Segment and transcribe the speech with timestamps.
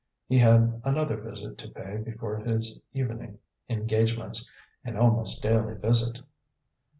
[0.25, 3.37] He had another visit to pay before his evening
[3.69, 4.49] engagements,
[4.83, 6.21] an almost daily visit.